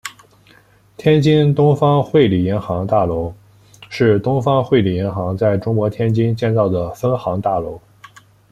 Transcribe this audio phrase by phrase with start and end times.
[0.97, 3.31] 天津东方汇理银行大楼
[3.87, 7.79] 是东方汇理银行在中国天津建造的分行大楼。